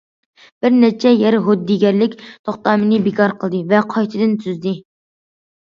[0.63, 4.77] بىر نەچچە يەر ھۆددىگەرلىك توختامىنى بىكار قىلدى ۋە قايتىدىن تۈزدى.